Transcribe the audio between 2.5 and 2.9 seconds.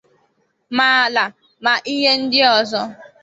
ọzọ